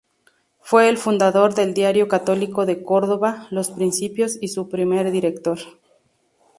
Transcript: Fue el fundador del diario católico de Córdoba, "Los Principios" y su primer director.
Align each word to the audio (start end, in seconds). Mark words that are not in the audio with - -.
Fue 0.61 0.89
el 0.89 0.97
fundador 0.97 1.53
del 1.53 1.75
diario 1.75 2.07
católico 2.07 2.65
de 2.65 2.81
Córdoba, 2.83 3.45
"Los 3.51 3.69
Principios" 3.69 4.35
y 4.41 4.47
su 4.47 4.67
primer 4.67 5.11
director. 5.11 5.59